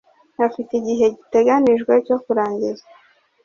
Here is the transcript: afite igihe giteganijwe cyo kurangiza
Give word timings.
afite 0.47 0.71
igihe 0.75 1.05
giteganijwe 1.15 1.93
cyo 2.07 2.17
kurangiza 2.23 2.83